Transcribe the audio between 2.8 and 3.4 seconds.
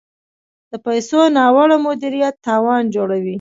جوړوي.